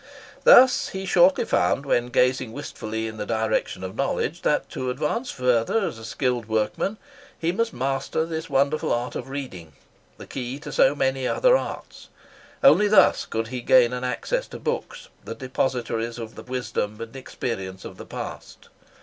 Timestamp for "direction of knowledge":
3.27-4.41